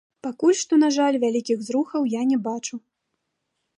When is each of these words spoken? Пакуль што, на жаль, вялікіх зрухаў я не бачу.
Пакуль 0.27 0.55
што, 0.61 0.73
на 0.83 0.89
жаль, 0.95 1.19
вялікіх 1.25 1.57
зрухаў 1.67 2.09
я 2.19 2.27
не 2.31 2.37
бачу. 2.49 2.75